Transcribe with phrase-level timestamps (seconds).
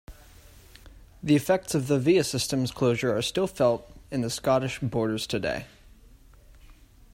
[1.21, 5.67] The effects of the Viasystems closure are still felt in the Scottish Borders today.